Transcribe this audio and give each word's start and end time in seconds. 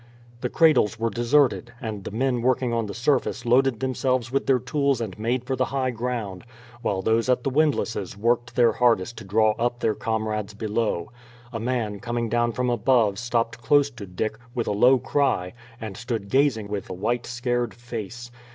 The 0.39 0.49
cradles 0.49 0.97
were 0.99 1.11
deserted, 1.11 1.73
and 1.79 2.03
the 2.05 2.09
men 2.09 2.41
working 2.41 2.73
on 2.73 2.87
the 2.87 2.93
surface 2.95 3.45
loaded 3.45 3.79
themselves 3.81 4.31
with 4.31 4.47
their 4.47 4.57
tools 4.57 4.99
and 4.99 5.15
made 5.19 5.43
for 5.43 5.55
the 5.55 5.65
high 5.65 5.91
ground, 5.91 6.43
while 6.81 7.03
those 7.03 7.29
at 7.29 7.43
the 7.43 7.51
windlasses 7.51 8.17
worked 8.17 8.55
their 8.55 8.71
hardest 8.71 9.15
to 9.19 9.23
draw 9.23 9.51
up 9.59 9.79
their 9.79 9.93
comrades 9.93 10.55
below. 10.55 11.11
A 11.53 11.59
man 11.59 11.99
coming 11.99 12.29
down 12.29 12.51
from 12.51 12.71
above 12.71 13.19
stopped 13.19 13.61
close 13.61 13.91
to 13.91 14.07
Dick, 14.07 14.39
with 14.55 14.65
a 14.65 14.71
low 14.71 14.97
cry, 14.97 15.53
and 15.79 15.95
stood 15.95 16.29
gazing 16.29 16.67
with 16.67 16.89
a 16.89 16.93
white 16.95 17.27
scared 17.27 17.75
face. 17.75 18.31